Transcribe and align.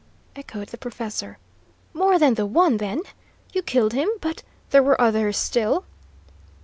echoed 0.35 0.69
the 0.69 0.79
professor. 0.79 1.37
"More 1.93 2.17
than 2.17 2.33
the 2.33 2.47
one, 2.47 2.77
then? 2.77 3.03
You 3.53 3.61
killed 3.61 3.93
him, 3.93 4.09
but 4.19 4.41
there 4.71 4.81
were 4.81 4.99
others, 4.99 5.37
still?" 5.37 5.85